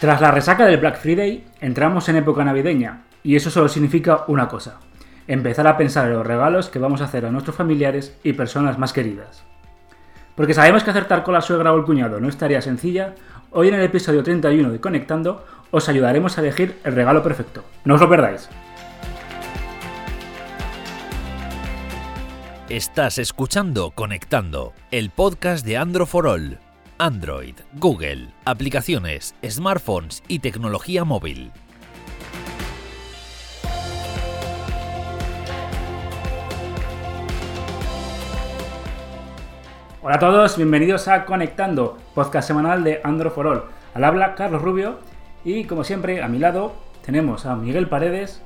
[0.00, 4.46] Tras la resaca del Black Friday, entramos en época navideña, y eso solo significa una
[4.46, 4.78] cosa,
[5.26, 8.78] empezar a pensar en los regalos que vamos a hacer a nuestros familiares y personas
[8.78, 9.42] más queridas.
[10.36, 13.16] Porque sabemos que acertar con la suegra o el cuñado no estaría sencilla,
[13.50, 17.64] hoy en el episodio 31 de Conectando os ayudaremos a elegir el regalo perfecto.
[17.84, 18.48] No os lo perdáis.
[22.68, 26.67] Estás escuchando Conectando, el podcast de Andro for All.
[27.00, 31.52] Android, Google, aplicaciones, smartphones y tecnología móvil.
[40.02, 43.62] Hola a todos, bienvenidos a Conectando, podcast semanal de Andro for All.
[43.94, 44.98] Al habla Carlos Rubio
[45.44, 46.72] y como siempre a mi lado
[47.06, 48.42] tenemos a Miguel Paredes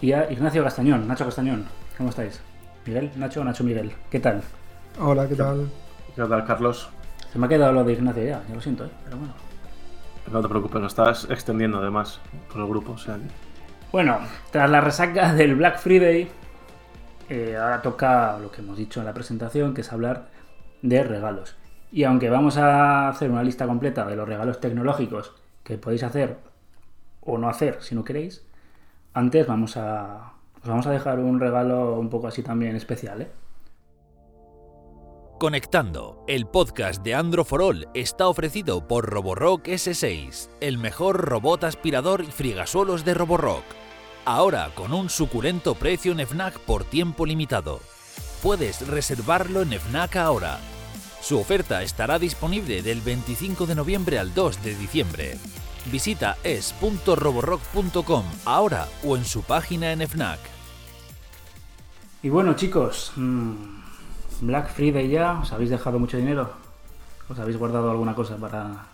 [0.00, 1.66] y a Ignacio Castañón, Nacho Castañón.
[1.96, 2.40] ¿Cómo estáis?
[2.86, 3.92] Miguel, Nacho, Nacho Miguel.
[4.10, 4.42] ¿Qué tal?
[5.00, 5.70] Hola, ¿qué tal?
[6.16, 6.90] ¿Qué tal, Carlos?
[7.34, 8.90] Se me ha quedado lo de Ignacio ya, ya lo siento, ¿eh?
[9.02, 9.34] pero bueno.
[10.30, 12.92] No te preocupes, lo estás extendiendo además por el grupo.
[12.92, 13.18] O sea
[13.90, 14.20] Bueno,
[14.52, 16.28] tras la resaca del Black Friday,
[17.28, 20.28] eh, ahora toca lo que hemos dicho en la presentación, que es hablar
[20.82, 21.56] de regalos.
[21.90, 26.38] Y aunque vamos a hacer una lista completa de los regalos tecnológicos que podéis hacer
[27.20, 28.46] o no hacer si no queréis,
[29.12, 33.28] antes vamos a, os vamos a dejar un regalo un poco así también especial, ¿eh?
[35.38, 41.64] Conectando, el podcast de Andro for All está ofrecido por Roborock S6, el mejor robot
[41.64, 43.64] aspirador y frigasuelos de Roborock.
[44.24, 47.80] Ahora con un suculento precio en FNAC por tiempo limitado.
[48.44, 50.60] Puedes reservarlo en FNAC ahora.
[51.20, 55.36] Su oferta estará disponible del 25 de noviembre al 2 de diciembre.
[55.86, 60.38] Visita es.roborock.com ahora o en su página en FNAC.
[62.22, 63.83] Y bueno chicos, mmm
[64.40, 66.50] Black Friday ya, ¿os habéis dejado mucho dinero?
[67.28, 68.86] ¿Os habéis guardado alguna cosa para...?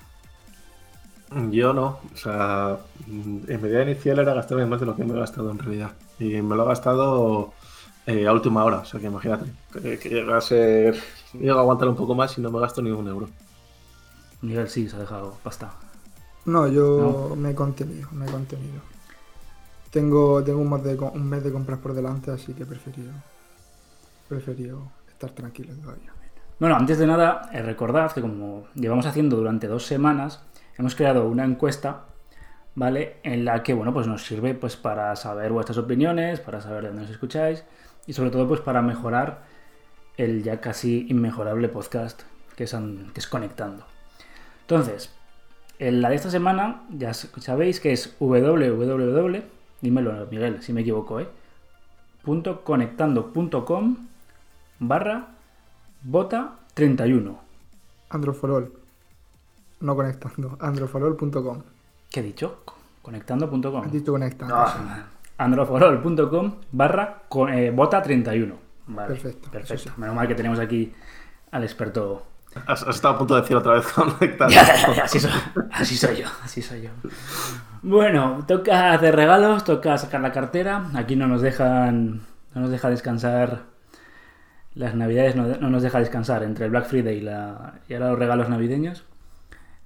[1.50, 5.14] Yo no, o sea, en mi idea inicial era gastarme más de lo que me
[5.14, 5.92] he gastado en realidad.
[6.18, 7.52] Y me lo he gastado
[8.06, 11.00] eh, a última hora, o sea que imagínate, que, que llega a ser...
[11.32, 13.28] Llego a aguantar un poco más y no me gasto ni un euro.
[14.42, 15.72] Miguel sí se ha dejado pasta.
[16.46, 17.36] No, yo ¿No?
[17.36, 18.80] me he contenido, me he contenido.
[19.90, 23.12] Tengo, tengo un, mes de, un mes de compras por delante, así que he preferido,
[24.28, 24.82] preferido
[26.58, 30.42] Bueno, antes de nada, eh, recordad que como llevamos haciendo durante dos semanas,
[30.76, 32.04] hemos creado una encuesta,
[32.74, 33.16] ¿vale?
[33.22, 36.88] En la que, bueno, pues nos sirve pues para saber vuestras opiniones, para saber de
[36.88, 37.64] dónde nos escucháis
[38.06, 39.44] y sobre todo pues para mejorar
[40.16, 42.22] el ya casi inmejorable podcast
[42.56, 42.76] que es,
[43.14, 43.86] que es Conectando.
[44.62, 45.14] Entonces,
[45.78, 49.42] en la de esta semana ya sabéis que es www,
[49.80, 51.28] dímelo Miguel si me equivoco, ¿eh?
[52.64, 54.09] .conectando.com
[54.80, 55.28] barra
[56.02, 57.38] bota 31.
[58.08, 58.72] Androforol.
[59.80, 60.56] No conectando.
[60.60, 61.62] Androforol.com.
[62.10, 62.62] ¿Qué he dicho?
[63.02, 63.84] Conectando.com.
[63.84, 64.56] Has dicho conectando.
[64.56, 68.54] No, androforol.com barra eh, bota 31.
[68.88, 69.50] Vale, perfecto.
[69.50, 69.90] Perfecto.
[69.90, 70.00] Sí.
[70.00, 70.92] Menos mal que tenemos aquí
[71.52, 72.26] al experto.
[72.66, 74.54] Has, has, estado a punto de decir otra vez conectando.
[75.02, 75.30] así, soy,
[75.70, 76.90] así soy yo, así soy yo.
[77.82, 80.90] Bueno, toca hacer regalos, toca sacar la cartera.
[80.94, 82.22] Aquí no nos dejan,
[82.54, 83.62] no nos deja descansar
[84.74, 88.10] las navidades no, no, nos deja descansar entre el Black Friday y, la, y ahora
[88.10, 89.04] los regalos navideños.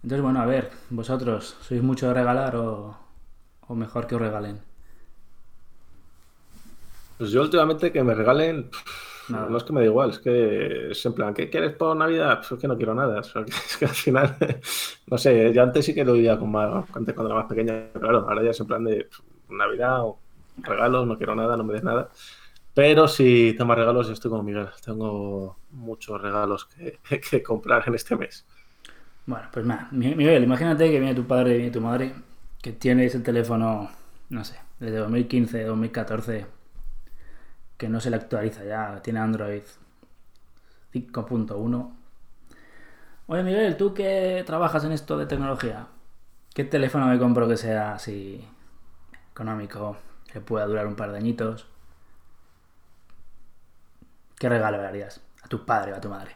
[0.03, 2.97] Entonces, bueno, a ver, vosotros, ¿sois mucho de regalar o,
[3.67, 4.61] o mejor que os regalen?
[7.17, 8.71] Pues yo últimamente que me regalen,
[9.29, 9.49] nada.
[9.49, 12.39] no es que me da igual, es que es en plan, ¿qué quieres por Navidad?
[12.39, 14.37] Pues es que no quiero nada, que, es que al final,
[15.07, 17.91] no sé, yo antes sí que lo vivía con más, antes cuando era más pequeña,
[17.99, 19.09] claro, ahora ya es en plan de
[19.49, 20.19] Navidad o
[20.59, 22.11] regalos, no quiero nada, no me des nada.
[22.75, 24.69] Pero si tema regalos, yo estoy con Miguel.
[24.85, 28.45] Tengo muchos regalos que, comprar en este mes.
[29.27, 32.15] Bueno, pues nada, Miguel, imagínate que viene tu padre y viene tu madre,
[32.61, 33.91] que tienes el teléfono,
[34.29, 36.47] no sé, desde 2015, 2014,
[37.79, 39.63] que no se le actualiza ya, tiene Android
[40.93, 41.95] 5.1.
[43.29, 45.87] Oye, Miguel, tú que trabajas en esto de tecnología,
[46.53, 48.47] ¿qué teléfono me compro que sea así
[49.31, 49.97] económico,
[50.31, 51.67] que pueda durar un par de añitos?
[54.45, 56.33] ¿Qué regalo le harías a tu padre o a tu madre?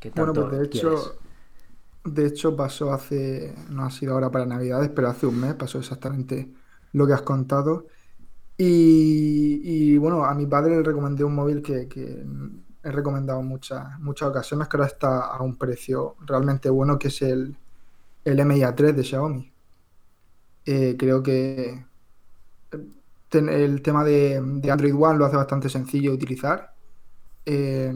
[0.00, 1.20] ¿Qué bueno, tanto pues de hecho, quieres?
[2.04, 5.78] de hecho pasó hace, no ha sido ahora para Navidades, pero hace un mes pasó
[5.78, 6.50] exactamente
[6.92, 7.86] lo que has contado.
[8.56, 12.24] Y, y bueno, a mi padre le recomendé un móvil que, que
[12.82, 17.08] he recomendado en muchas, muchas ocasiones, que ahora está a un precio realmente bueno, que
[17.08, 17.56] es el,
[18.24, 19.52] el MIA3 de Xiaomi.
[20.66, 21.84] Eh, creo que
[23.32, 26.73] el tema de, de Android One lo hace bastante sencillo de utilizar.
[27.46, 27.92] Eh,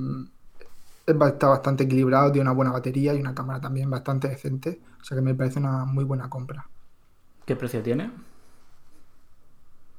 [1.07, 4.81] está bastante equilibrado, tiene una buena batería y una cámara también bastante decente.
[5.01, 6.69] O sea que me parece una muy buena compra.
[7.47, 8.11] ¿Qué precio tiene?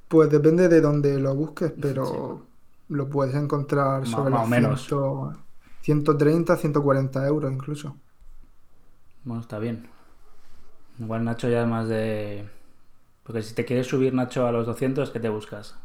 [0.08, 2.42] Pues depende de dónde lo busques, pero
[2.88, 4.86] lo puedes encontrar Más- sobre más los o menos.
[4.86, 5.36] 100,
[5.82, 7.96] 130, 140 euros incluso.
[9.24, 9.88] Bueno, está bien.
[10.98, 12.48] Igual Nacho ya es más de...
[13.22, 15.76] Porque si te quieres subir Nacho a los 200, ¿qué te buscas?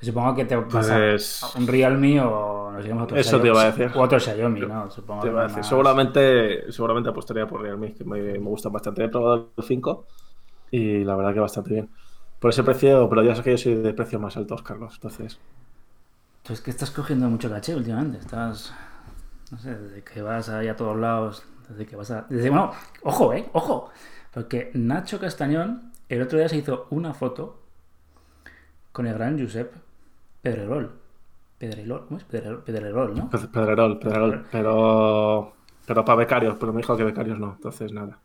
[0.00, 3.40] Supongo que te vas a- Pues- a un Realme o nos iremos a otro Eso
[3.40, 3.90] te iba a decir.
[3.94, 4.90] O otro Xiaomi, ¿no?
[4.90, 8.68] Supongo Te iba a decir, más- seguramente, seguramente apostaría por Realme, que me, me gusta
[8.68, 9.04] bastante.
[9.04, 10.06] He probado el 5
[10.70, 11.90] y la verdad que bastante bien.
[12.38, 14.94] Por ese precio, pero ya sé que yo soy de precios más altos, Carlos.
[14.96, 15.38] Entonces,
[16.42, 18.18] Tú es que estás cogiendo mucho caché últimamente.
[18.18, 18.74] Estás...
[19.50, 22.26] No sé, desde que vas ahí a todos lados, desde que vas a...
[22.28, 22.72] Desde, bueno,
[23.02, 23.48] ojo, ¿eh?
[23.52, 23.90] Ojo.
[24.32, 27.60] Porque Nacho Castañón el otro día se hizo una foto
[28.92, 29.72] con el gran Josep
[30.42, 30.92] Pedrerol.
[31.64, 32.24] Pedrerol, ¿cómo es?
[32.24, 33.26] Pedrerol, Pedrerol, ¿no?
[33.30, 34.46] Pe- Pedrerol, Pedrerol.
[34.50, 35.52] Pero,
[35.86, 37.52] pero para becarios, pero me dijo que becarios no.
[37.54, 38.20] Entonces, nada.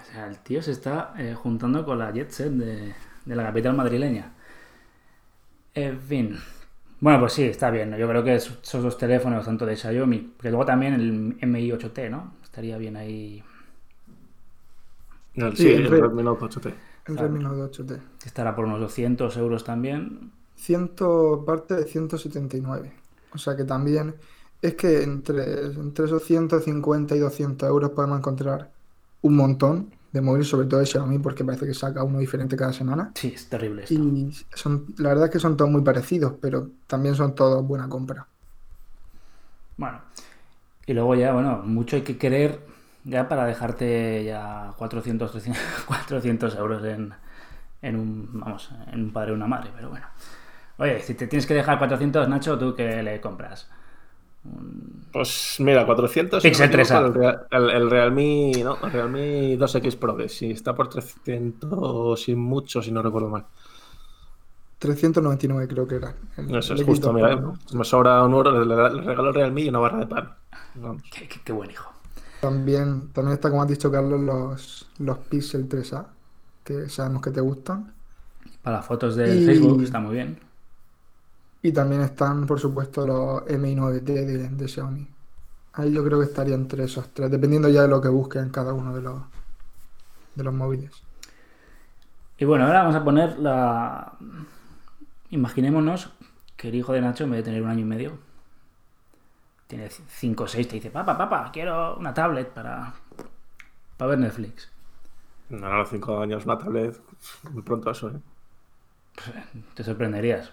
[0.00, 2.94] O sea, el tío se está eh, juntando con la jet set de,
[3.24, 4.32] de la capital madrileña.
[5.74, 6.38] En fin.
[7.00, 7.90] Bueno, pues sí, está bien.
[7.90, 7.98] ¿no?
[7.98, 11.70] Yo creo que es- esos dos teléfonos, tanto de Xiaomi, que luego también el MI
[11.72, 12.34] 8T, ¿no?
[12.42, 13.42] Estaría bien ahí.
[15.34, 16.74] El, Sí, sí, el el Re- Redmi Note 8T.
[17.06, 17.18] El.
[17.18, 18.00] Redmi Note 8T.
[18.20, 20.32] que Estará por unos 200 euros también.
[20.56, 20.92] 100
[21.46, 22.92] parte de 179.
[23.32, 24.14] O sea que también
[24.62, 28.70] es que entre, entre esos 150 y 200 euros podemos encontrar
[29.22, 32.72] un montón de móviles, sobre todo de Xiaomi, porque parece que saca uno diferente cada
[32.72, 33.10] semana.
[33.14, 33.94] Sí, es terrible esto.
[33.94, 37.88] Y son, la verdad es que son todos muy parecidos, pero también son todos buena
[37.88, 38.26] compra.
[39.76, 40.00] Bueno.
[40.86, 42.60] Y luego ya, bueno, mucho hay que querer
[43.04, 47.12] ya para dejarte ya 400, 300, 400 euros en,
[47.82, 50.06] en un, vamos, en un padre o una madre, pero bueno.
[50.78, 53.68] Oye, si te tienes que dejar 400, Nacho, ¿tú qué le compras?
[55.12, 56.84] Pues mira, 400 Pixel si no me 3A.
[56.84, 60.88] equivoco, el, Real- el, el Realme, no, el Realme 2X Pro, que sí, está por
[60.88, 63.46] 300 sin mucho, si no recuerdo mal.
[64.78, 66.14] 399 creo que era.
[66.36, 67.54] el- Eso el es justo, X2 mira, ¿no?
[67.72, 70.34] me sobra un euro, le, le- regalo el Realme y una barra de pan.
[70.74, 71.02] Vamos.
[71.10, 71.90] Qué, qué- qué buen hijo.
[72.40, 76.06] También, también está, como has dicho, Carlos, los, los Pixel 3A,
[76.62, 77.94] que sabemos que te gustan.
[78.62, 80.38] Para las fotos del Y- Facebook está muy bien.
[81.64, 85.08] Y también están, por supuesto, los Mi 9T de, de Xiaomi.
[85.72, 88.74] Ahí yo creo que estaría entre esos tres, dependiendo ya de lo que busquen cada
[88.74, 89.22] uno de los,
[90.34, 90.92] de los móviles.
[92.36, 94.12] Y bueno, ahora vamos a poner la...
[95.30, 96.10] Imaginémonos
[96.54, 98.18] que el hijo de Nacho, en vez de tener un año y medio,
[99.66, 102.92] tiene 5 o 6, te dice, papá, papá, quiero una tablet para,
[103.96, 104.70] para ver Netflix.
[105.48, 107.00] No, a los 5 años una tablet,
[107.50, 108.20] muy pronto eso, ¿eh?
[109.72, 110.52] Te sorprenderías.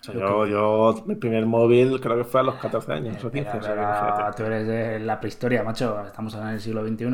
[0.00, 3.30] O sea, yo, yo, mi primer móvil creo que fue a los 14 años o
[3.30, 6.04] 15, Pero, o sea, tú eres de la prehistoria, macho.
[6.06, 7.06] Estamos en el siglo XXI.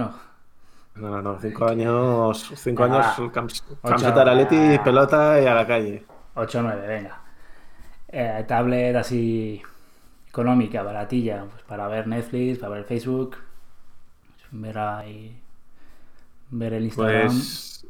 [0.97, 3.33] No, no, no, 5 años, cinco Ah, años,
[3.83, 6.05] camiseta de la Leti, pelota y a la calle.
[6.35, 7.21] 8 o 9, venga.
[8.09, 9.63] Eh, tablet así
[10.29, 13.37] económica, baratilla, pues para ver Netflix, para ver Facebook,
[14.53, 15.41] ver ahí,
[16.51, 17.27] ver el Instagram.
[17.27, 17.87] Pues,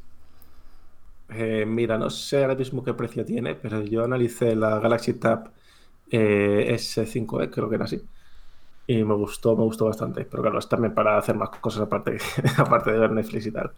[1.29, 5.53] eh, mira, no sé ahora mismo qué precio tiene, pero yo analicé la Galaxy Tab
[6.11, 8.09] eh, S5e, creo que era así,
[8.87, 10.25] y me gustó, me gustó bastante.
[10.27, 12.19] Pero claro, es también para hacer más cosas aparte,
[12.59, 13.75] aparte de ver Netflix y tal.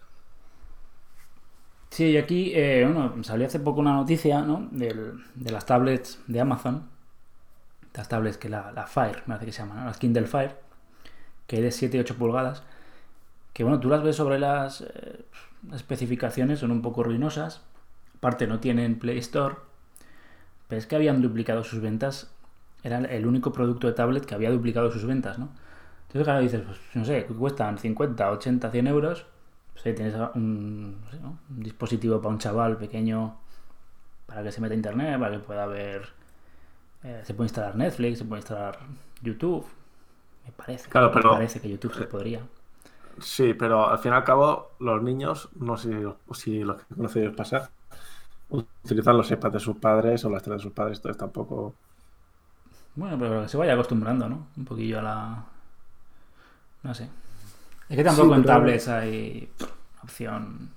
[1.89, 4.67] Sí, y aquí, eh, bueno, salió hace poco una noticia, ¿no?
[4.71, 6.89] Del- de las tablets de Amazon.
[7.93, 9.85] Las tablets que la, la Fire, me parece que se llaman, ¿no?
[9.85, 10.55] Las Kindle Fire,
[11.47, 12.63] que hay de 7 y 8 pulgadas.
[13.53, 15.25] Que bueno, tú las ves sobre las eh,
[15.73, 17.61] especificaciones, son un poco ruinosas.
[18.17, 19.55] Aparte, no tienen Play Store.
[20.67, 22.31] Pero es que habían duplicado sus ventas.
[22.83, 25.49] Era el único producto de tablet que había duplicado sus ventas, ¿no?
[26.07, 29.25] Entonces, claro, dices, pues no sé, cuestan 50, 80, 100 euros.
[29.73, 31.37] Pues ahí tienes un, no sé, ¿no?
[31.49, 33.37] un dispositivo para un chaval pequeño
[34.25, 36.07] para que se meta a internet, para que pueda ver.
[37.03, 38.79] eh, se puede instalar Netflix, se puede instalar
[39.21, 39.65] YouTube.
[40.45, 40.89] Me parece.
[40.89, 42.41] Claro, pero- Me parece que YouTube se podría.
[43.19, 45.89] Sí, pero al fin y al cabo, los niños, no sé
[46.33, 47.69] si, los que conocéis pasa,
[48.49, 51.73] utilizan los iPads de sus padres o las teles de sus padres, entonces tampoco.
[52.95, 54.47] Bueno, pero que se vaya acostumbrando, ¿no?
[54.57, 55.45] Un poquillo a la.
[56.83, 57.09] No sé.
[57.89, 59.49] Es que tampoco Sí, en pero- tablets hay
[60.03, 60.69] opción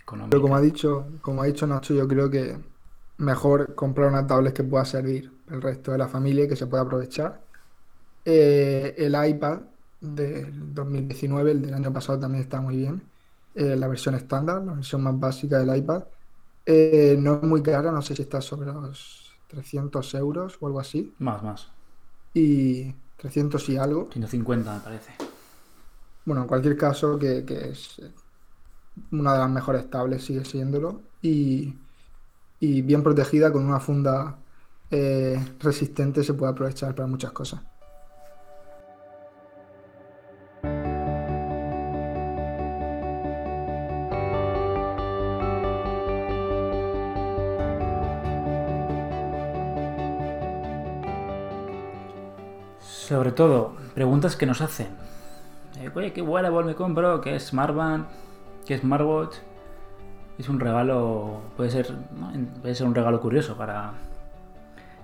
[0.00, 0.30] económica.
[0.30, 2.56] Pero como ha dicho, como ha dicho Nacho, yo creo que
[3.18, 6.66] mejor comprar una tablet que pueda servir el resto de la familia y que se
[6.66, 7.40] pueda aprovechar.
[8.24, 9.60] Eh, el iPad
[10.00, 13.02] del 2019, el del año pasado también está muy bien.
[13.54, 16.04] Eh, la versión estándar, la versión más básica del iPad.
[16.66, 20.80] Eh, no es muy cara, no sé si está sobre los 300 euros o algo
[20.80, 21.14] así.
[21.18, 21.68] Más, más.
[22.34, 24.08] Y 300 y algo.
[24.12, 25.12] 150 me parece.
[26.24, 28.00] Bueno, en cualquier caso, que, que es
[29.12, 31.02] una de las mejores tablets, sigue siéndolo.
[31.22, 31.74] Y,
[32.60, 34.38] y bien protegida con una funda
[34.90, 37.62] eh, resistente se puede aprovechar para muchas cosas.
[53.28, 54.86] Sobre todo, preguntas que nos hacen.
[55.78, 57.20] Eh, oye, ¿qué wearable me compro?
[57.20, 58.06] ¿Qué es Smartband?
[58.64, 59.36] ¿Qué es Smartwatch?
[60.38, 61.94] Es un regalo, puede ser,
[62.62, 63.92] puede ser un regalo curioso para...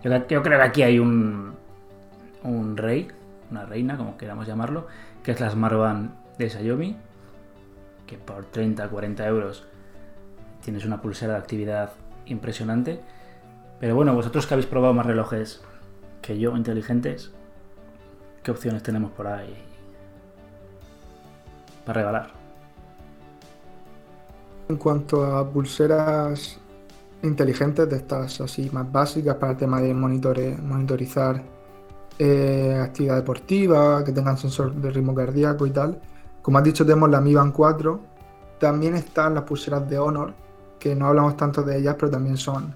[0.03, 1.53] Yo, creo que aquí hay un,
[2.45, 3.09] un rey,
[3.51, 4.87] una reina, como queramos llamarlo,
[5.23, 6.97] que es la Smartband de Xiaomi,
[8.07, 9.67] que por 30, 40 euros
[10.63, 11.93] tienes una pulsera de actividad
[12.25, 13.03] impresionante.
[13.81, 15.63] Pero bueno, vosotros que habéis probado más relojes
[16.23, 17.31] que yo, inteligentes,
[18.45, 19.57] ¿Qué opciones tenemos por ahí
[21.87, 22.31] para regalar?
[24.69, 26.59] En cuanto a pulseras
[27.23, 31.43] inteligentes de estas así más básicas para el tema de monitorizar
[32.19, 35.99] eh, actividad deportiva, que tengan sensor de ritmo cardíaco y tal.
[36.43, 38.01] Como has dicho, tenemos la Mi Band 4.
[38.61, 40.35] También están las pulseras de Honor,
[40.79, 42.75] que no hablamos tanto de ellas, pero también son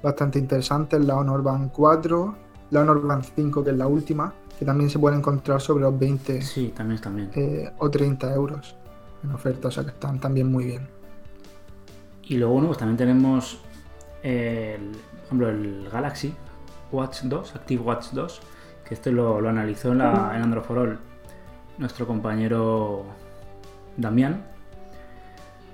[0.00, 1.04] bastante interesantes.
[1.04, 4.98] La Honor Band 4, la Honor Band 5, que es la última, que también se
[4.98, 7.30] pueden encontrar sobre los 20 sí, también, también.
[7.34, 8.76] Eh, o 30 euros
[9.22, 10.88] en oferta, o sea que están también muy bien.
[12.24, 13.60] Y luego, bueno, pues también tenemos,
[14.22, 16.34] el, por ejemplo, el Galaxy
[16.92, 18.40] Watch 2, Active Watch 2,
[18.86, 20.98] que este lo, analizó en, la, en Android for All
[21.78, 23.04] nuestro compañero
[23.96, 24.44] Damián.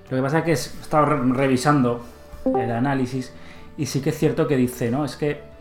[0.09, 2.05] Lo que pasa es que he estado revisando
[2.45, 3.33] el análisis
[3.77, 5.03] y sí que es cierto que dice, ¿no?
[5.03, 5.54] Es que...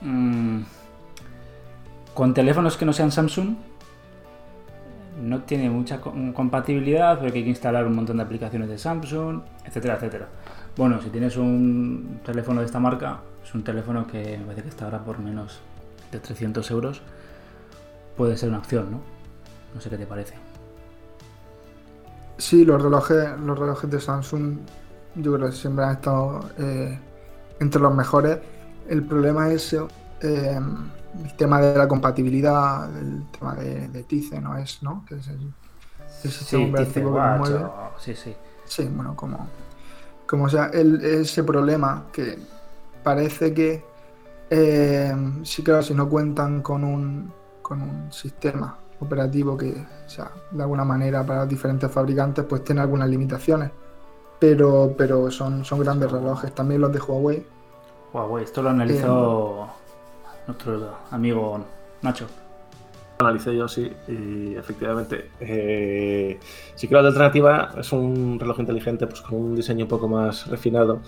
[0.00, 0.60] Mmm,
[2.14, 3.56] con teléfonos que no sean Samsung
[5.22, 9.94] no tiene mucha compatibilidad porque hay que instalar un montón de aplicaciones de Samsung, etcétera,
[9.94, 10.28] etcétera.
[10.76, 14.68] Bueno, si tienes un teléfono de esta marca, es un teléfono que me parece que
[14.68, 15.60] está ahora por menos
[16.12, 17.02] de 300 euros,
[18.16, 19.00] puede ser una opción, ¿no?
[19.74, 20.34] No sé qué te parece.
[22.36, 24.58] Sí, los relojes, los relojes de Samsung
[25.16, 26.98] yo creo que siempre han estado eh,
[27.58, 28.38] entre los mejores.
[28.88, 29.80] El problema es eh,
[30.20, 34.82] el tema de la compatibilidad, el tema de, de TICE, ¿no es?
[34.82, 35.04] ¿no?
[35.06, 35.52] Que es el,
[36.30, 37.66] sistema sí, operativo que mueve.
[37.98, 38.34] Sí, sí.
[38.64, 39.48] Sí, bueno, como,
[40.26, 42.38] como sea, el, ese problema que
[43.02, 43.84] parece que
[44.50, 50.30] eh, sí, claro, si no cuentan con un, con un sistema operativo que, o sea,
[50.50, 53.70] de alguna manera para los diferentes fabricantes, pues tiene algunas limitaciones.
[54.40, 56.54] Pero, pero son, son grandes relojes.
[56.54, 57.46] También los de Huawei.
[58.12, 61.64] Huawei, esto lo analizó eh, nuestro amigo
[62.02, 62.26] Nacho.
[63.20, 65.30] Analicé yo, sí, y efectivamente.
[65.40, 66.38] Eh,
[66.76, 70.46] sí que la alternativa es un reloj inteligente pues con un diseño un poco más
[70.46, 71.00] refinado.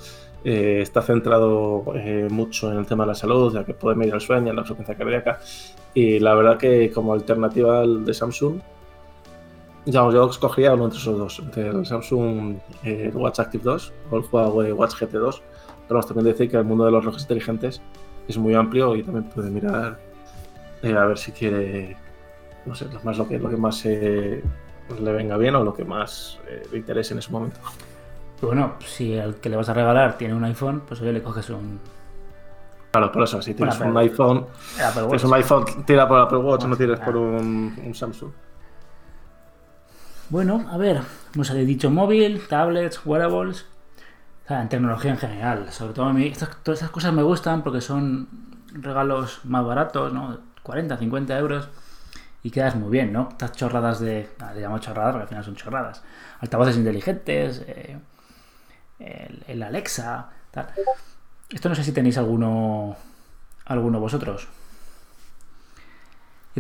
[0.43, 4.15] Eh, está centrado eh, mucho en el tema de la salud, ya que puede medir
[4.15, 5.39] el sueño, la frecuencia cardíaca.
[5.95, 8.59] Y la verdad que como alternativa al de Samsung,
[9.87, 12.57] digamos, yo escogería uno entre esos dos, entre el Samsung
[13.15, 15.43] Watch Active 2 o el Huawei Watch GT 2.
[15.91, 17.83] Pero también decir que el mundo de los relojes inteligentes
[18.29, 19.99] es muy amplio y también puede mirar
[20.85, 21.97] eh, a ver si quiere,
[22.65, 24.41] no sé, más lo que, lo que más eh,
[25.01, 27.59] le venga bien o lo que más eh, le interese en ese momento.
[28.41, 31.51] Bueno, si el que le vas a regalar tiene un iPhone, pues oye, le coges
[31.51, 31.81] un.
[32.93, 34.47] Claro, por eso, si tienes un iPhone,
[35.09, 38.31] tienes un iPhone, tira por Apple Watch, no tires por un, un, Samsung.
[40.29, 41.01] Bueno, a ver,
[41.35, 43.67] hemos dicho móvil, tablets, wearables
[44.51, 45.73] en tecnología en general.
[45.73, 48.29] Sobre todo a mí, todas esas cosas me gustan porque son
[48.73, 50.39] regalos más baratos, ¿no?
[50.63, 51.69] 40, 50 euros
[52.43, 53.29] y quedas muy bien, ¿no?
[53.31, 54.29] Estas chorradas de.
[54.55, 56.03] le llamo chorradas porque al final son chorradas.
[56.41, 57.99] Altavoces inteligentes, eh,
[59.47, 60.69] el, Alexa, tal.
[61.49, 62.97] Esto no sé si tenéis alguno.
[63.67, 64.49] alguno vosotros.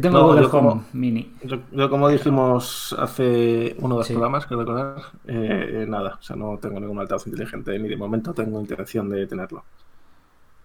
[0.00, 1.30] Yo tengo Google Home Mini.
[1.72, 6.56] Yo, como dijimos hace uno de los programas, creo recordar, eh, nada, o sea, no
[6.56, 9.62] tengo ningún altavoz inteligente ni de momento tengo intención de tenerlo.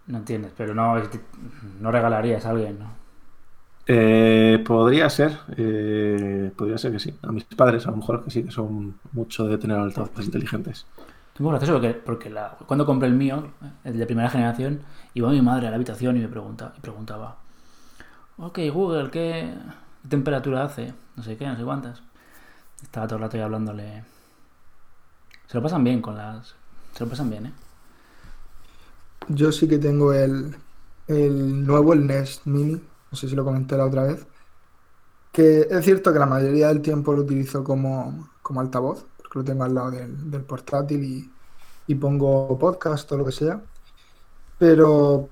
[0.07, 0.95] No entiendes, pero no,
[1.81, 2.85] no regalarías a alguien, ¿no?
[3.87, 7.13] Eh, podría ser, eh, podría ser que sí.
[7.21, 10.85] A mis padres a lo mejor que sí, que son mucho de tener altavoces inteligentes.
[11.33, 12.33] Es muy gracioso porque, porque
[12.65, 13.49] cuando compré el mío,
[13.83, 14.79] el de primera generación,
[15.13, 17.35] iba mi madre a la habitación y me pregunta, y preguntaba,
[18.37, 19.53] Ok, Google, ¿qué
[20.09, 20.93] temperatura hace?
[21.15, 22.01] No sé qué, no sé cuántas.
[22.83, 24.03] Estaba todo el rato ya hablándole.
[25.47, 26.53] Se lo pasan bien con las.
[26.93, 27.53] Se lo pasan bien, ¿eh?
[29.29, 30.53] Yo sí que tengo el,
[31.07, 32.81] el nuevo, el Nest Mini.
[33.11, 34.27] No sé si lo comenté la otra vez.
[35.31, 39.05] Que es cierto que la mayoría del tiempo lo utilizo como, como altavoz.
[39.17, 41.31] Porque lo tengo al lado del, portátil y,
[41.87, 43.61] y, pongo podcast o lo que sea.
[44.59, 45.29] Pero,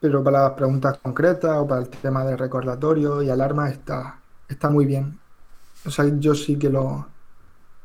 [0.00, 4.70] pero para las preguntas concretas o para el tema de recordatorio y alarma está, está
[4.70, 5.18] muy bien.
[5.86, 7.08] O sea, yo sí que lo,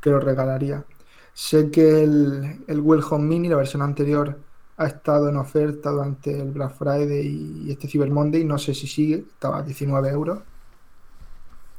[0.01, 0.86] que lo regalaría.
[1.34, 4.38] Sé que el, el Will Home Mini, la versión anterior,
[4.77, 7.27] ha estado en oferta durante el Black Friday
[7.65, 8.43] y este Cyber Monday.
[8.46, 10.39] No sé si sigue, estaba a 19 euros.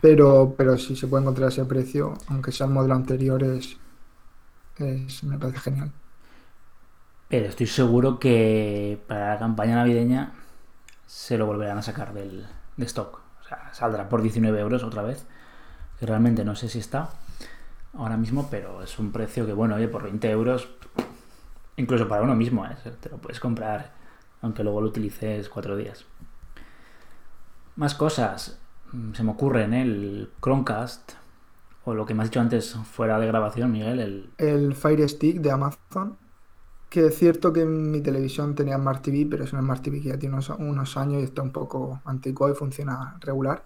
[0.00, 3.79] Pero, pero si se puede encontrar ese precio, aunque sea el modelo anterior, es,
[5.25, 5.93] me parece genial.
[7.43, 10.33] Estoy seguro que para la campaña navideña
[11.07, 13.21] se lo volverán a sacar del, de stock.
[13.41, 15.26] O sea, saldrá por 19 euros otra vez.
[15.99, 17.11] Que realmente no sé si está
[17.97, 20.69] ahora mismo, pero es un precio que, bueno, oye, por 20 euros,
[21.76, 22.76] incluso para uno mismo, ¿eh?
[23.00, 23.93] te lo puedes comprar,
[24.43, 26.05] aunque luego lo utilices cuatro días.
[27.76, 28.59] Más cosas,
[28.93, 29.83] mm, se me ocurren, ¿eh?
[29.83, 31.12] el Chromecast,
[31.85, 34.31] o lo que me has dicho antes fuera de grabación, Miguel, el...
[34.38, 36.17] El Fire Stick de Amazon,
[36.94, 40.10] que es cierto que mi televisión tenía Smart TV, pero es una Smart TV que
[40.10, 43.64] ya tiene unos, años y está un poco antiguo y funciona regular.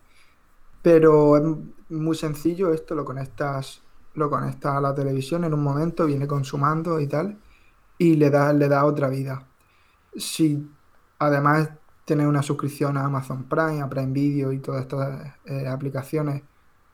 [0.81, 1.43] Pero es
[1.91, 3.83] muy sencillo esto, lo conectas
[4.15, 7.39] lo conectas a la televisión en un momento, viene consumando y tal,
[7.99, 9.47] y le da, le da otra vida.
[10.17, 10.67] Si
[11.19, 11.71] además
[12.07, 16.43] tienes una suscripción a Amazon Prime, a Prime Video y todas estas eh, aplicaciones,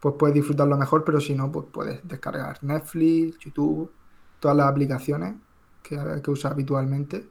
[0.00, 3.92] pues puedes disfrutarlo mejor, pero si no, pues puedes descargar Netflix, YouTube,
[4.40, 5.36] todas las aplicaciones
[5.84, 7.28] que, que usas habitualmente.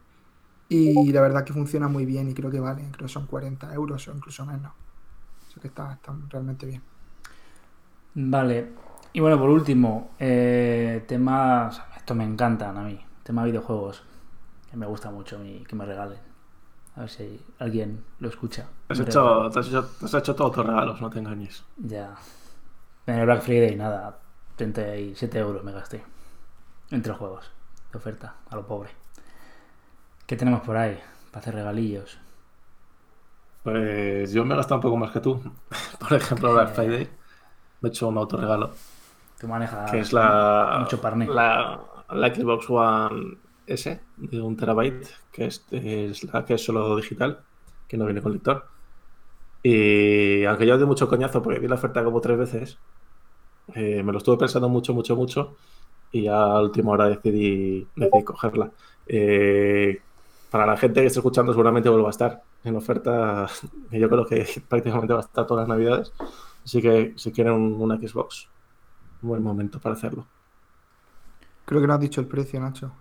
[0.70, 3.74] Y la verdad que funciona muy bien y creo que vale, creo que son 40
[3.74, 4.72] euros o incluso menos.
[4.72, 6.82] O sea que está, está realmente bien.
[8.16, 8.70] Vale,
[9.14, 11.82] y bueno, por último, eh, temas.
[11.96, 13.00] Esto me encantan a mí.
[13.22, 14.04] Tema videojuegos.
[14.70, 16.20] Que me gusta mucho y que me regalen.
[16.96, 18.68] A ver si alguien lo escucha.
[18.90, 21.64] Has hecho, te, has hecho, todos tus regalos, no te engañes.
[21.78, 22.16] Ya.
[23.06, 24.20] En el Black Friday, nada.
[24.56, 26.04] 37 euros me gasté.
[26.90, 27.52] Entre juegos.
[27.94, 28.36] De oferta.
[28.50, 28.90] A lo pobre.
[30.28, 31.00] ¿Qué tenemos por ahí?
[31.32, 32.20] Para hacer regalillos.
[33.64, 35.42] Pues yo me he gastado un poco más que tú.
[36.00, 37.10] por ejemplo, Black Friday.
[37.80, 38.72] Me he hecho un autorregalo
[39.48, 41.00] maneja que es la, mucho
[41.34, 45.66] La, la, Xbox One S de un terabyte, que es,
[46.32, 47.40] la que es solo digital,
[47.88, 48.68] que no viene con lector.
[49.62, 52.78] Y aunque yo de mucho coñazo porque vi la oferta como tres veces,
[53.76, 55.56] eh, me lo estuve pensando mucho, mucho, mucho.
[56.14, 58.72] Y ya a última hora decidí, decidí cogerla.
[59.08, 60.02] Eh,
[60.50, 63.48] para la gente que esté escuchando, seguramente vuelva a estar en oferta.
[63.92, 66.14] Yo creo que prácticamente va a estar todas las navidades.
[66.64, 68.48] Así que si quieren una Xbox
[69.24, 70.28] buen momento para hacerlo.
[71.66, 72.92] Creo que no has dicho el precio, Nacho.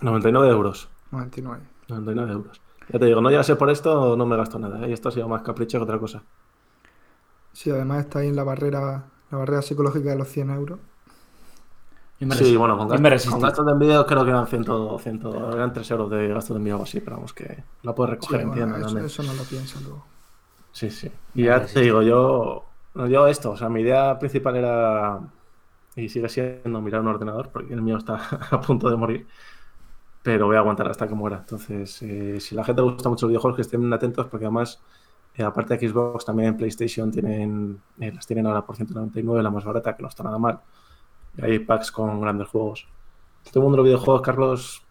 [0.00, 0.88] 99 euros.
[1.10, 1.62] 99.
[1.88, 2.60] 99 euros.
[2.88, 4.86] Ya te digo, no ya sé por esto, no me gasto nada.
[4.86, 4.94] Y ¿eh?
[4.94, 6.22] esto ha sido más capricho que otra cosa.
[7.52, 10.78] Sí, además está ahí en la barrera, la barrera psicológica de los 100 euros.
[12.18, 14.64] Sí, bueno, con, gastos de envío creo que eran 100,
[14.98, 15.20] 100,
[15.52, 18.40] eran 3 euros de gasto de envío o así, pero vamos que la puedes recoger
[18.40, 20.04] en tienda eso, eso, no lo pienso luego.
[20.72, 21.10] Sí, sí.
[21.34, 25.20] Y ya te digo, yo, yo esto, o sea, mi idea principal era
[25.96, 28.16] y sigue siendo mirar un ordenador, porque el mío está
[28.50, 29.26] a punto de morir.
[30.22, 31.38] Pero voy a aguantar hasta que muera.
[31.38, 34.80] Entonces, eh, si la gente gusta mucho los videojuegos, que estén atentos, porque además,
[35.34, 39.50] eh, aparte de Xbox, también en PlayStation tienen, eh, las tienen ahora por 199, la
[39.50, 40.60] más barata, que no está nada mal.
[41.42, 42.86] Hay packs con grandes juegos.
[43.44, 44.82] Todo el mundo de los videojuegos, Carlos,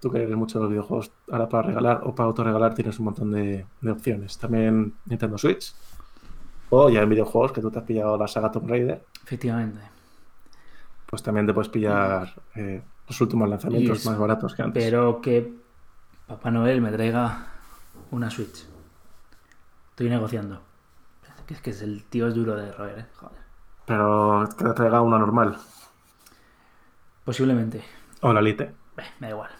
[0.00, 3.06] tú que eres mucho de los videojuegos, ahora para regalar o para autorregalar tienes un
[3.06, 4.38] montón de, de opciones.
[4.38, 5.74] También Nintendo Switch,
[6.70, 9.04] o ya en videojuegos, que tú te has pillado la saga Tomb Raider.
[9.22, 9.80] Efectivamente.
[11.06, 14.84] Pues también te puedes pillar eh, los últimos lanzamientos más baratos que antes.
[14.84, 15.52] Pero que
[16.26, 17.46] Papá Noel me traiga
[18.10, 18.66] una Switch.
[19.90, 20.60] Estoy negociando.
[21.48, 23.06] Es que es el tío es duro de roer, ¿eh?
[23.14, 23.45] Joder.
[23.86, 25.56] Pero que te traiga una normal.
[27.24, 27.82] Posiblemente.
[28.20, 28.72] O la Lite.
[29.20, 29.50] me da igual.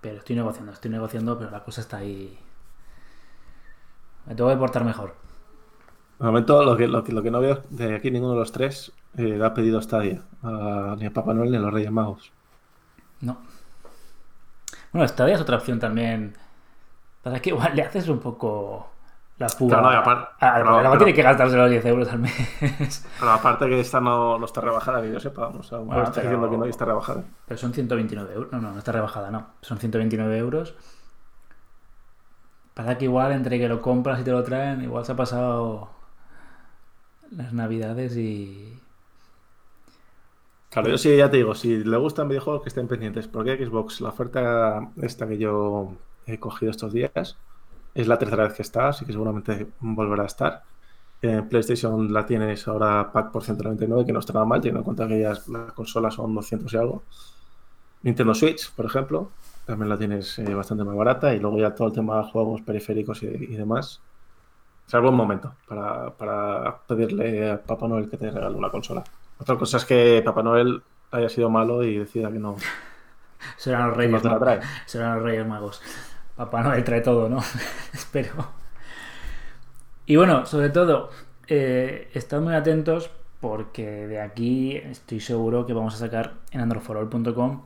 [0.00, 2.38] Pero estoy negociando, estoy negociando, pero la cosa está ahí.
[4.26, 5.14] Me tengo que portar mejor.
[6.18, 9.40] De momento, lo que, lo, que, no veo de aquí ninguno de los tres eh,
[9.42, 10.22] ha pedido Stadia,
[10.98, 12.32] ni a Papá Noel ni a los Reyes Magos.
[13.20, 13.38] No.
[14.92, 16.36] Bueno, Stadia es otra opción también.
[17.22, 18.91] Para que igual le haces un poco
[19.38, 19.80] la fuga.
[19.80, 23.06] no, aparte, no, tiene que gastarse los 10 euros al mes.
[23.18, 25.48] Pero aparte que esta no, no está rebajada, que yo sepa.
[25.48, 27.24] Vamos, bueno, está diciendo que no está rebajada.
[27.46, 28.52] Pero son 129 euros.
[28.52, 29.46] No, no, no está rebajada, no.
[29.60, 30.74] Son 129 euros.
[32.74, 35.90] Para que igual entre que lo compras y te lo traen, igual se ha pasado
[37.30, 38.78] las navidades y...
[40.70, 44.00] Claro, yo sí, ya te digo, si le gustan videojuegos que estén pendientes, porque Xbox,
[44.00, 45.92] la oferta esta que yo
[46.26, 47.36] he cogido estos días,
[47.94, 50.62] es la tercera vez que está, así que seguramente volverá a estar.
[51.20, 54.84] En PlayStation la tienes ahora pack por 199, que no está nada mal, teniendo en
[54.84, 57.02] cuenta que ya las consolas son 200 y algo.
[58.02, 59.30] Nintendo Switch, por ejemplo,
[59.64, 61.32] también la tienes eh, bastante más barata.
[61.32, 64.00] Y luego ya todo el tema de juegos periféricos y, demás.
[64.86, 69.04] Es buen momento para, para, pedirle a Papá Noel que te regale una consola.
[69.38, 72.56] Otra cosa es que Papá Noel haya sido malo y decida que no.
[73.56, 74.22] Serán los Reyes,
[74.86, 75.80] Serán los Reyes Magos.
[76.36, 77.38] Papá Noel trae todo, ¿no?
[77.92, 78.62] Espero.
[80.06, 81.10] Y bueno, sobre todo,
[81.46, 87.62] eh, estad muy atentos porque de aquí estoy seguro que vamos a sacar en androforol.com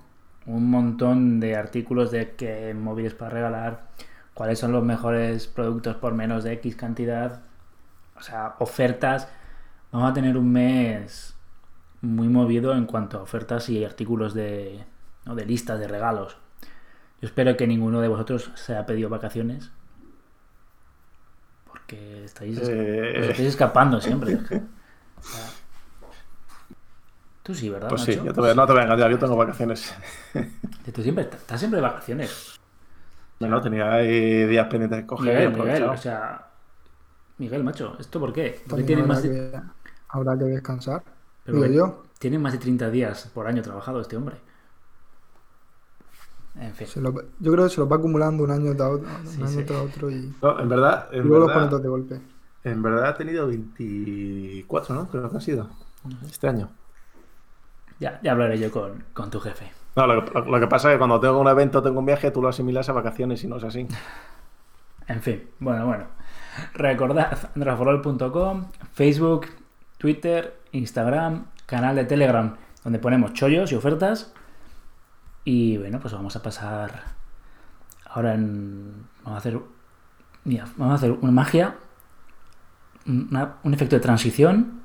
[0.47, 3.89] un montón de artículos de qué móviles para regalar,
[4.35, 7.43] cuáles son los mejores productos por menos de X cantidad,
[8.17, 9.29] o sea, ofertas.
[9.93, 11.37] Vamos a tener un mes
[12.01, 14.85] muy movido en cuanto a ofertas y artículos de,
[15.25, 16.39] de listas de regalos.
[17.27, 19.73] Yo espero que ninguno de vosotros se haya pedido vacaciones
[21.89, 23.31] que estáis, eh.
[23.31, 24.39] estáis escapando siempre.
[27.43, 27.89] Tú sí, ¿verdad?
[27.89, 29.93] Pues sí, yo te voy, no te voy a engañar, yo tengo vacaciones.
[30.95, 32.61] Tú siempre, estás siempre de vacaciones.
[33.41, 35.51] Bueno, tenía ahí días pendientes de coger.
[35.51, 36.47] Miguel, Miguel, o sea.
[37.39, 38.63] Miguel, macho, ¿esto por qué?
[38.69, 39.61] Porque tienes más de...
[40.11, 41.03] habrá que descansar.
[41.45, 42.05] Pero yo.
[42.21, 44.37] Tiene más de 30 días por año trabajado este hombre.
[46.59, 46.87] En fin.
[47.41, 50.35] yo creo que se lo va acumulando un año tras otro, un año otro y.
[50.41, 51.09] No, en verdad.
[51.13, 52.21] En luego verdad, los de golpe.
[52.65, 55.09] En verdad ha tenido 24, ¿no?
[55.09, 55.69] Creo que ha sido.
[56.29, 56.71] Este año.
[58.01, 59.71] Ya, ya hablaré yo con, con tu jefe.
[59.97, 62.49] No, lo, que pasa es que cuando tengo un evento, tengo un viaje, tú lo
[62.49, 63.87] asimilas a vacaciones y no es así.
[65.09, 66.05] En fin, bueno, bueno.
[66.75, 69.47] Recordad andraforol.com, Facebook,
[69.99, 74.35] Twitter, Instagram, canal de Telegram, donde ponemos chollos y ofertas.
[75.49, 77.05] Y bueno, pues vamos a pasar
[78.05, 79.07] ahora en...
[79.23, 79.61] Vamos a hacer...
[80.43, 81.77] Mira, vamos a hacer una magia.
[83.07, 84.83] un efecto de transición.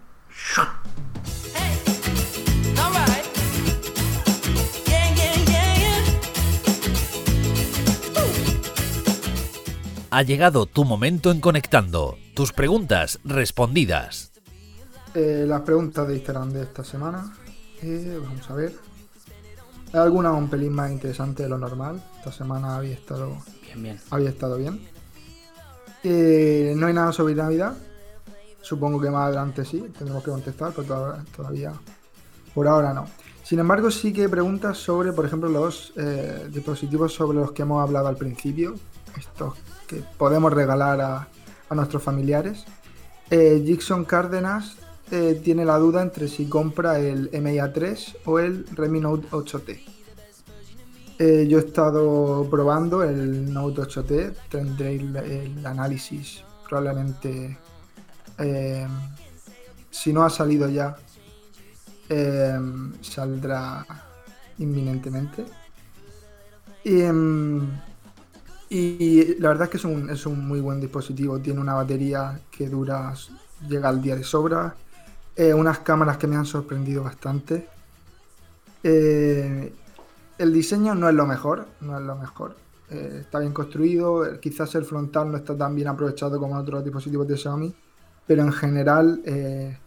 [10.11, 12.19] Ha llegado tu momento en Conectando.
[12.35, 14.31] Tus preguntas respondidas.
[15.15, 17.33] Eh, las preguntas de Instagram de esta semana.
[17.81, 18.90] Eh, vamos a ver.
[19.93, 22.01] Alguna un pelín más interesante de lo normal.
[22.17, 23.83] Esta semana había estado bien.
[23.83, 23.99] bien.
[24.09, 24.81] Había estado bien.
[26.03, 27.75] Eh, no hay nada sobre Navidad.
[28.61, 31.73] Supongo que más adelante sí, tendremos que contestar, pero todavía,
[32.53, 33.07] por ahora no.
[33.43, 37.63] Sin embargo, sí que hay preguntas sobre, por ejemplo, los eh, dispositivos sobre los que
[37.63, 38.75] hemos hablado al principio,
[39.17, 39.55] estos
[39.87, 41.27] que podemos regalar a,
[41.73, 42.65] nuestros familiares.
[43.29, 44.75] Eh, Jackson Cárdenas
[45.13, 49.79] eh, tiene la duda entre si compra el MIA 3 o el Redmi Note 8T.
[51.19, 57.57] Eh, yo he estado probando el Note 8T, tendré el, análisis probablemente,
[58.37, 58.87] eh,
[59.89, 60.95] si no ha salido ya,
[63.01, 63.85] saldrá
[64.59, 65.43] inminentemente.
[66.85, 67.69] Em,
[68.69, 72.39] y, la verdad es que es un, es un muy buen dispositivo, tiene una batería
[72.49, 73.13] que dura,
[73.67, 74.73] llega al día de sobra
[75.35, 77.67] eh, unas cámaras que me han sorprendido bastante.
[78.83, 79.73] Eh,
[80.37, 82.55] el diseño no es lo mejor, no es lo mejor.
[82.89, 86.83] Eh, está bien construido, quizás el frontal no está tan bien aprovechado como en otros
[86.83, 87.73] dispositivos de Xiaomi,
[88.27, 89.21] pero en general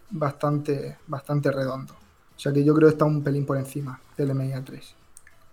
[0.09, 1.93] bastante, bastante redondo.
[1.93, 4.81] O sea que yo creo que está un pelín por encima del Mi A3.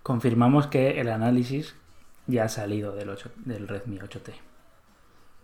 [0.02, 1.74] Confirmamos que el análisis
[2.26, 4.32] ya ha salido del, del Redmi 8T.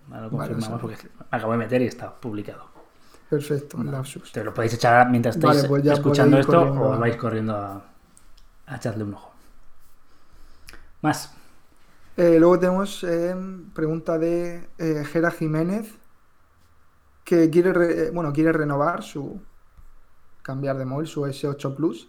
[0.09, 0.97] lo confirmamos porque
[1.31, 2.78] acabo de meter y está publicado.
[3.29, 3.77] Perfecto,
[4.33, 7.83] Te lo podéis echar mientras estáis pues escuchando esto o vais corriendo a,
[8.75, 9.33] echarle un ojo.
[11.03, 11.35] Más.
[12.17, 13.37] Eh, luego tenemos eh,
[13.75, 15.05] pregunta de eh,
[15.39, 15.95] Jiménez
[17.23, 19.41] que quiere, bueno, quiere renovar su
[20.43, 22.09] cambiar de móvil, su S8 Plus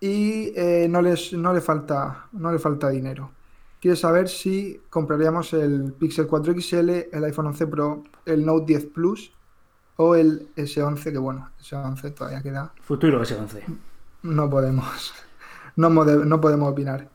[0.00, 0.52] y
[0.88, 3.30] no, les, no, le falta, no le falta dinero.
[3.78, 8.86] Quiere saber si compraríamos el Pixel 4 XL, el iPhone 11 Pro, el Note 10
[8.86, 9.36] Plus
[9.96, 12.72] o el S11, que bueno, S11 todavía queda.
[12.80, 13.62] Futuro S11.
[14.22, 15.12] No podemos.
[15.78, 17.06] No, no podemos opinar.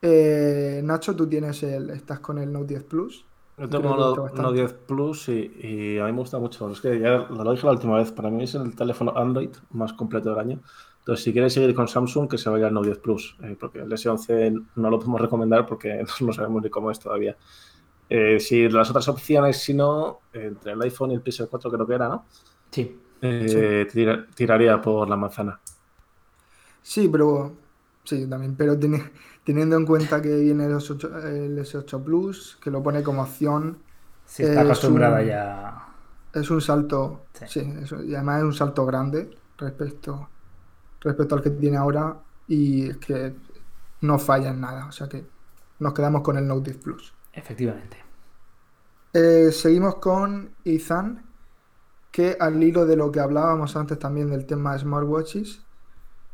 [0.00, 1.90] Eh, Nacho, tú tienes el.
[1.90, 3.26] estás con el Note 10 Plus.
[3.58, 6.70] Yo tengo el Note 10 Plus y, a mí me gusta mucho.
[6.70, 9.92] Es que ya lo dije la última vez, para mí es el teléfono Android más
[9.92, 10.60] completo del año.
[11.00, 13.80] Entonces, si quieres seguir con Samsung, que se vaya al Note 10 Plus, eh, porque
[13.80, 17.36] el S11 no lo podemos recomendar porque no sabemos ni cómo es todavía.
[18.08, 21.86] Eh, si las otras opciones, si no, entre el iPhone y el Pixel 4 creo
[21.86, 22.26] que era, ¿no?
[22.70, 23.00] Sí.
[23.22, 23.86] Eh,
[24.34, 25.58] tiraría por la manzana.
[26.82, 27.52] Sí, pero
[28.04, 28.78] sí, también, pero
[29.42, 33.78] teniendo en cuenta que viene el S8, Plus, que lo pone como opción.
[34.26, 35.88] Sí, está acostumbrada ya.
[36.34, 37.60] Es un salto, sí,
[38.04, 40.28] y además es un salto grande respecto,
[41.00, 43.34] respecto al que tiene ahora y es que
[44.00, 45.24] no falla en nada, o sea que
[45.78, 47.14] nos quedamos con el Note 10 Plus.
[47.34, 47.98] Efectivamente.
[49.12, 51.24] Eh, seguimos con Ethan,
[52.10, 55.62] que al hilo de lo que hablábamos antes también del tema de smartwatches,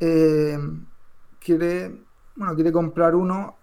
[0.00, 0.58] eh,
[1.38, 2.04] quiere,
[2.36, 3.56] bueno, quiere comprar uno,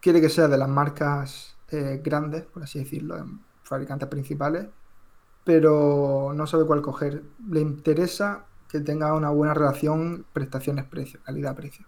[0.00, 3.16] quiere que sea de las marcas eh, grandes, por así decirlo,
[3.62, 4.66] fabricantes principales,
[5.44, 7.22] pero no sabe cuál coger.
[7.48, 11.86] Le interesa que tenga una buena relación prestaciones-precio, calidad-precio.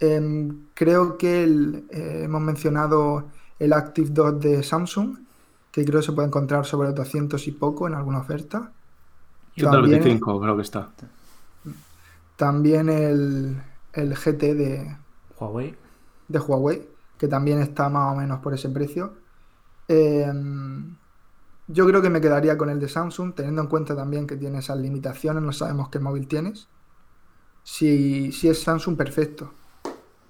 [0.00, 1.42] Em, creo que
[1.90, 3.28] hemos mencionado
[3.60, 5.18] el Active 2 de Samsung,
[5.70, 8.72] que creo que se puede encontrar sobre 200 y poco en alguna oferta.
[9.54, 10.88] Y también, 25 creo que está.
[12.36, 14.96] También el, el GT de
[15.38, 15.76] Huawei.
[16.26, 19.12] De Huawei, que también está más o menos por ese precio.
[19.86, 20.96] Em,
[21.68, 24.60] yo creo que me quedaría con el de Samsung, teniendo en cuenta también que tiene
[24.60, 26.66] esas limitaciones, no sabemos qué móvil tienes.
[27.62, 29.52] Si, si es Samsung, perfecto.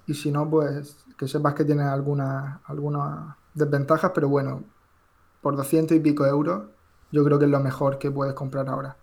[0.05, 4.63] Y si no, pues que sepas que tiene algunas alguna desventajas, pero bueno,
[5.39, 6.63] por 200 y pico euros,
[7.11, 8.97] yo creo que es lo mejor que puedes comprar ahora.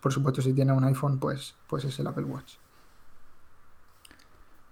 [0.00, 2.54] Por supuesto, si tienes un iPhone, pues, pues es el Apple Watch.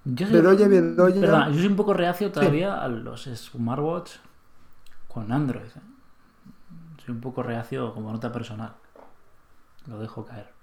[0.06, 4.16] Yo soy, yo soy un poco reacio todavía a los smartwatch
[5.06, 5.66] con Android.
[5.66, 7.02] ¿eh?
[7.04, 8.74] Soy un poco reacio como nota personal.
[9.86, 10.58] Lo dejo caer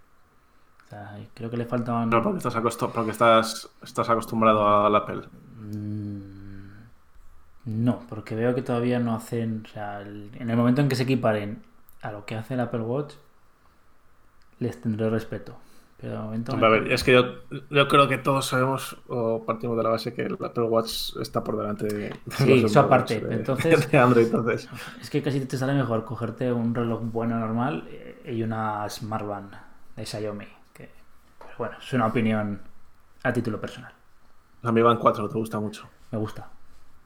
[1.33, 2.09] creo que le faltaban.
[2.09, 5.23] No, porque estás, estás, estás acostumbrado al Apple.
[5.71, 6.65] Mm,
[7.65, 9.63] no, porque veo que todavía no hacen.
[9.65, 11.63] O sea, en el momento en que se equiparen
[12.01, 13.13] a lo que hace el Apple Watch,
[14.59, 15.57] les tendré respeto.
[15.99, 16.53] Pero de momento.
[16.53, 17.23] a ver, es que yo,
[17.69, 21.43] yo, creo que todos sabemos o partimos de la base que el Apple Watch está
[21.43, 22.15] por delante de.
[22.31, 23.21] sí, eso aparte.
[23.21, 24.69] De, entonces, Android, entonces.
[25.01, 27.87] Es que casi te sale mejor cogerte un reloj bueno normal
[28.25, 29.53] y una Smartband
[29.95, 30.47] de Xiaomi
[31.57, 32.61] bueno, es una opinión
[33.23, 33.93] a título personal.
[34.65, 35.87] La Mi Band 4 te gusta mucho.
[36.11, 36.49] Me gusta,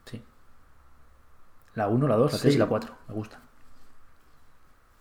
[0.06, 0.24] sí.
[1.76, 3.42] La 1, la 2, la 3 y la 4, me gustan.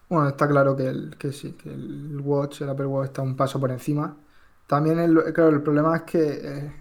[0.09, 3.37] Bueno, está claro que, el, que sí, que el Watch, el Apple Watch está un
[3.37, 4.17] paso por encima.
[4.67, 6.73] También, el, claro, el problema es que eh,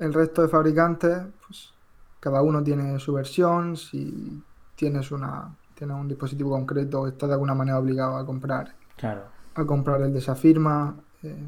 [0.00, 1.72] el resto de fabricantes, pues
[2.18, 3.76] cada uno tiene su versión.
[3.76, 4.42] Si
[4.74, 8.74] tienes una tienes un dispositivo concreto, estás de alguna manera obligado a comprar.
[8.96, 9.26] Claro.
[9.54, 10.96] A comprar el de esa firma.
[11.22, 11.46] Eh,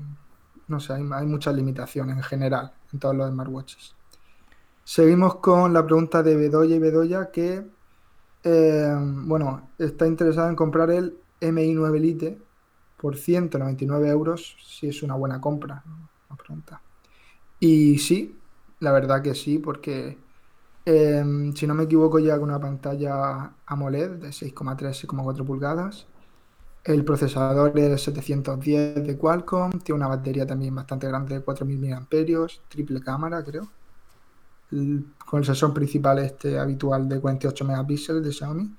[0.68, 3.94] no sé, hay, muchas limitaciones en general en todos los smartwatches.
[4.84, 7.64] Seguimos con la pregunta de Bedoya y Bedoya que,
[8.42, 12.38] eh, bueno, está interesada en comprar el MI9 Lite
[12.96, 15.82] por 199 euros, si es una buena compra,
[16.36, 16.82] pregunta.
[17.58, 18.38] Y sí,
[18.80, 20.18] la verdad que sí, porque
[20.84, 26.06] eh, si no me equivoco ya con una pantalla AMOLED de 6,3 6,4 pulgadas
[26.84, 32.06] el procesador es 710 de Qualcomm, tiene una batería también bastante grande de 4000 mAh,
[32.68, 33.68] triple cámara creo.
[35.26, 38.70] con el sensor principal este habitual de 48 megapíxeles de Xiaomi.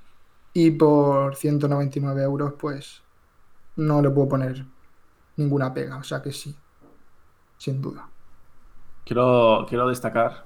[0.53, 3.01] Y por 199 euros pues
[3.77, 4.65] no le puedo poner
[5.37, 6.55] ninguna pega, o sea que sí,
[7.57, 8.09] sin duda.
[9.05, 10.45] Quiero, quiero destacar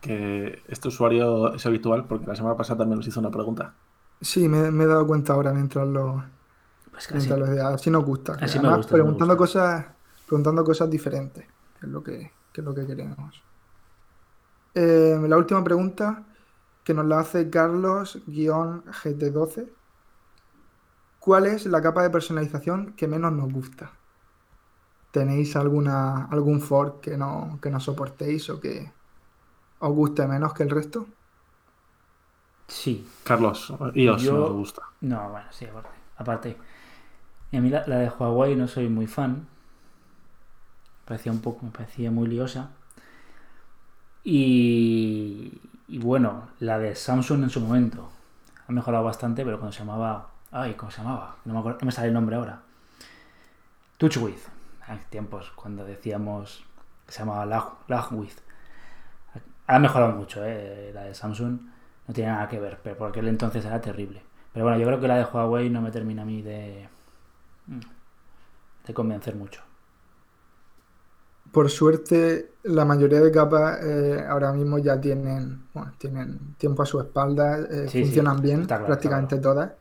[0.00, 3.74] que este usuario es habitual porque la semana pasada también nos hizo una pregunta.
[4.20, 6.24] Sí, me, me he dado cuenta ahora mientras lo,
[6.92, 8.36] pues así nos gusta.
[8.40, 9.86] Además, preguntando, Cosas,
[10.26, 11.46] preguntando cosas diferentes,
[11.80, 13.42] que es lo que, es lo que queremos.
[14.74, 16.22] Eh, la última pregunta
[16.84, 19.70] que nos la hace Carlos-GT12.
[21.18, 23.92] ¿Cuál es la capa de personalización que menos nos gusta?
[25.12, 28.92] ¿Tenéis alguna, algún fork que no, que no soportéis o que
[29.78, 31.06] os guste menos que el resto?
[32.66, 33.08] Sí.
[33.24, 34.82] Carlos, y os no os gusta.
[35.00, 35.88] No, bueno, sí, aparte.
[36.16, 36.56] aparte
[37.52, 39.46] y a mí la, de Huawei no soy muy fan.
[41.00, 42.70] Me parecía un poco, me parecía muy liosa.
[44.24, 48.08] Y, bueno, la de Samsung en su momento
[48.66, 50.30] ha mejorado bastante, pero cuando se llamaba.
[50.50, 51.36] Ay, ¿cómo se llamaba?
[51.44, 52.62] No me, acuerdo, no me sale el nombre ahora.
[53.98, 54.48] TouchWiz.
[54.86, 56.64] Hay tiempos cuando decíamos
[57.06, 57.44] que se llamaba
[57.86, 58.42] LagWiz.
[59.66, 60.90] Ha mejorado mucho, ¿eh?
[60.94, 61.58] La de Samsung
[62.08, 64.22] no tiene nada que ver, pero por aquel entonces era terrible.
[64.54, 66.88] Pero bueno, yo creo que la de Huawei no me termina a mí de,
[68.86, 69.62] de convencer mucho.
[71.52, 76.98] Por suerte, la mayoría de capas eh, ahora mismo ya tienen, tienen tiempo a su
[77.00, 79.72] espalda, eh, funcionan bien, prácticamente todas.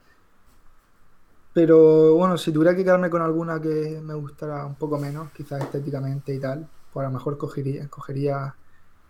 [1.54, 5.62] Pero bueno, si tuviera que quedarme con alguna que me gustara un poco menos, quizás
[5.62, 8.56] estéticamente y tal, pues a lo mejor cogería, cogería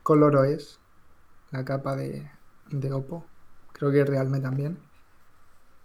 [0.04, 0.80] OS,
[1.52, 2.30] la capa de,
[2.72, 3.26] de Oppo.
[3.74, 4.80] Creo que Realme también.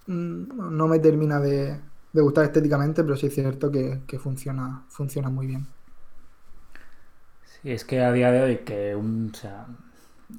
[0.06, 1.80] mm, no me termina de,
[2.22, 5.66] gustar estéticamente, pero sí es cierto que, funciona, funciona muy bien.
[7.44, 9.66] Sí, es que a día de hoy que un, o sea,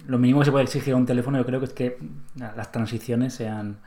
[0.06, 1.98] lo mínimo que se puede exigir a un teléfono yo creo que es que
[2.36, 3.78] las transiciones sean,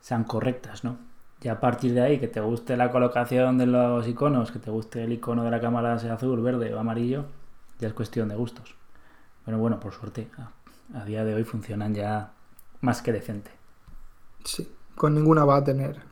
[0.00, 0.98] sean correctas, ¿no?
[1.42, 4.70] Y a partir de ahí, que te guste la colocación de los iconos, que te
[4.70, 7.24] guste el icono de la cámara sea azul, verde o amarillo,
[7.78, 8.74] ya es cuestión de gustos.
[9.46, 10.28] Pero bueno, por suerte,
[10.94, 12.32] a, día de hoy funcionan ya
[12.82, 13.50] más que decente.
[14.44, 16.02] Sí, con ninguna va a tener,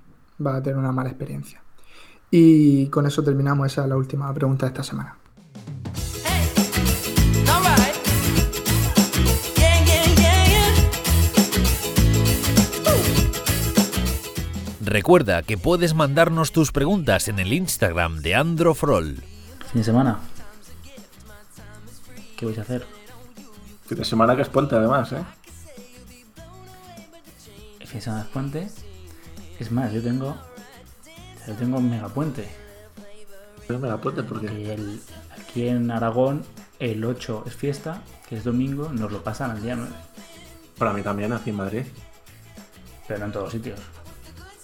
[0.44, 1.62] va a tener una mala experiencia.
[2.30, 5.16] Y con eso terminamos, esa es la última pregunta de esta semana.
[14.88, 19.16] Recuerda que puedes mandarnos tus preguntas en el Instagram de Androfrol.
[19.16, 20.18] Fin de semana.
[22.38, 22.86] ¿Qué vais a hacer?
[23.86, 25.22] Fin de semana que es puente además, ¿eh?
[27.80, 28.68] Fin de semana es puente.
[29.58, 30.36] Es más, yo tengo.
[31.46, 32.48] Yo tengo un megapuente.
[33.68, 34.22] ¿Es megapuente?
[34.22, 34.74] ¿Por qué?
[34.74, 35.00] El,
[35.32, 36.42] aquí en Aragón,
[36.78, 39.90] el 8 es fiesta, que es domingo, nos lo pasan al día 9.
[40.78, 41.82] Para mí también, aquí en Madrid.
[43.06, 43.80] Pero no en todos sitios.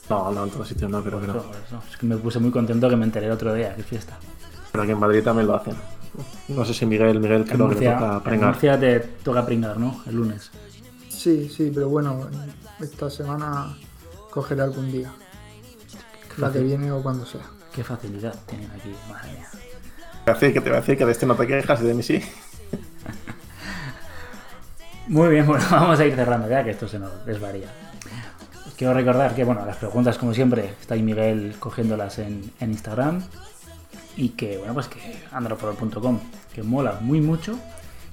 [0.08, 1.42] No, no, en todos sitios no, pero que no.
[1.90, 4.18] Es que me puse muy contento que me enteré el otro día, qué fiesta.
[4.70, 5.74] Pero aquí en Madrid también lo hacen.
[6.48, 8.34] No sé si Miguel, Miguel creo que toca pringar.
[8.34, 10.02] En Murcia te toca pringar, ¿no?
[10.06, 10.50] El lunes.
[11.08, 12.28] Sí, sí, pero bueno,
[12.80, 13.74] esta semana
[14.34, 15.12] cogeré algún día.
[16.38, 17.42] La que viene o cuando sea.
[17.72, 19.46] Qué facilidad tienen aquí, madre mía.
[20.24, 21.80] Te voy a decir que te voy a decir que de este no te quejas
[21.80, 22.20] y de mí sí.
[25.06, 27.68] Muy bien, bueno, vamos a ir cerrando ya que esto se nos desvaría.
[28.76, 33.22] Quiero recordar que, bueno, las preguntas, como siempre, está ahí Miguel cogiéndolas en, Instagram.
[34.16, 34.98] Y que, bueno, pues que
[35.30, 36.18] androforol.com,
[36.52, 37.56] que mola muy mucho.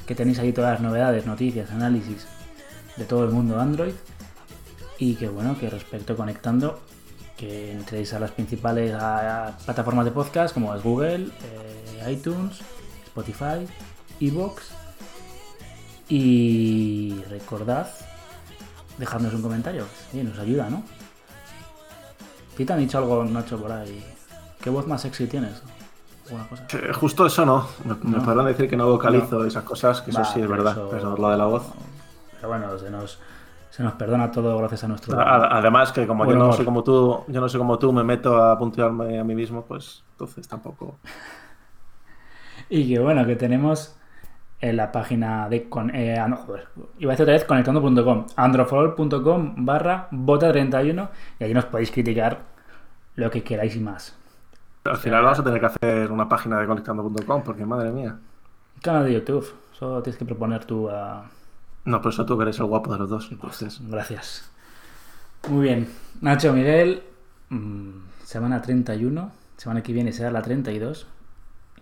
[0.06, 2.28] Que tenéis ahí todas las novedades, noticias, análisis
[2.96, 3.96] de todo el mundo Android.
[5.02, 6.80] Y que, bueno, que respecto conectando,
[7.36, 8.92] que entréis a las principales
[9.66, 12.60] plataformas de podcast como es Google, eh, iTunes,
[13.06, 13.66] Spotify,
[14.20, 14.70] Evox.
[16.08, 17.88] Y recordad
[19.00, 19.86] dejadnos un comentario.
[20.12, 20.84] Sí, nos ayuda, ¿no?
[22.56, 24.06] ¿Y te han dicho algo, Nacho, por ahí?
[24.62, 25.64] ¿Qué voz más sexy tienes?
[26.30, 26.94] Cosa?
[26.94, 27.68] Justo eso no.
[28.04, 31.30] Me, podrán decir que no vocalizo esas cosas, que eso sí es verdad, pero lo
[31.32, 31.64] de la voz.
[32.36, 33.18] Pero bueno, se nos,
[33.72, 35.18] se nos perdona todo gracias a nuestro.
[35.18, 38.36] Además, que como yo no soy como tú, yo no soy como tú, me meto
[38.44, 41.00] a puntuarme a mí mismo, pues entonces tampoco.
[42.70, 43.98] y que bueno, que tenemos
[44.60, 45.70] en la página de...
[45.70, 46.28] Con, eh, ah,
[47.00, 52.40] iba a decir otra vez conectando.com, androforol.com barra bota31 y ahí nos podéis criticar
[53.16, 54.18] lo que queráis y más.
[54.84, 58.18] al final vamos a tener que hacer una página de conectando.com porque madre mía.
[58.82, 61.24] canal de YouTube, solo tienes que proponer tú a...
[61.86, 63.30] No, por eso tú que eres el guapo de los dos.
[63.32, 63.80] Entonces.
[63.88, 64.52] Gracias.
[65.50, 65.90] Muy bien.
[66.22, 67.04] Nacho, Miguel,
[67.50, 67.92] mm,
[68.24, 71.08] semana 31, semana que viene será la 32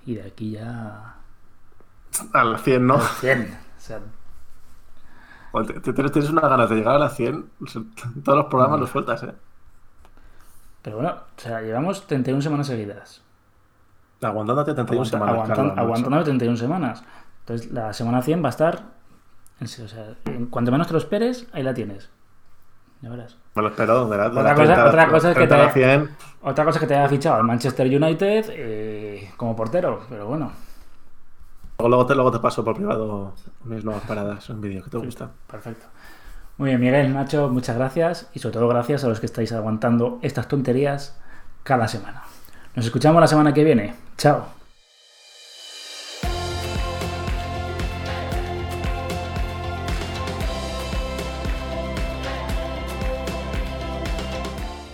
[0.06, 1.20] y de aquí ya
[2.34, 2.96] a la 100, ¿no?
[2.96, 3.58] A 100.
[3.78, 4.00] O sea...
[5.84, 7.50] tienes una ganas de llegar a la 100.
[8.24, 9.34] Todos los programas los sueltas, ¿eh?
[10.82, 13.22] Pero bueno, o sea, llevamos 31 semanas seguidas.
[14.22, 15.50] Aguantándote 31 semanas.
[15.78, 17.04] aguantándote 31 semanas.
[17.42, 18.99] Entonces, la semana 100 va a estar.
[19.62, 20.16] O sea,
[20.50, 22.10] cuanto menos te lo esperes, ahí la tienes.
[23.02, 23.38] Ya verás.
[23.56, 24.06] Me lo espero.
[24.06, 26.08] Otra, cosa, otra, cosa es que te haya,
[26.42, 30.52] otra cosa es que te haya fichado al Manchester United eh, como portero, pero bueno.
[31.80, 35.30] Luego te, luego te paso por privado mis nuevas paradas en vídeo que te gusta.
[35.50, 35.86] Perfecto.
[36.58, 40.20] Muy bien, Miguel, Nacho, muchas gracias y sobre todo gracias a los que estáis aguantando
[40.22, 41.18] estas tonterías
[41.64, 42.24] cada semana.
[42.76, 43.96] Nos escuchamos la semana que viene.
[44.18, 44.59] Chao.